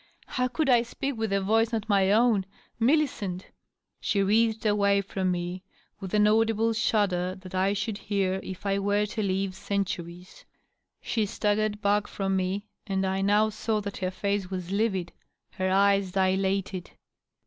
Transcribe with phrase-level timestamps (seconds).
[0.25, 2.47] How could I speak with a voice not my own?
[2.79, 3.43] Millicent!
[3.43, 3.45] ^"
[3.99, 5.61] She writhed away from me
[5.99, 10.43] with an audible shudder that I should hear if I were to live centuries.
[11.03, 15.11] She staggered baqk from me, and I now saw that her face was livid,
[15.51, 16.89] her eyes dilated.